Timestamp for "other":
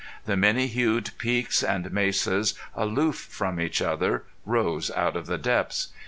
3.83-4.23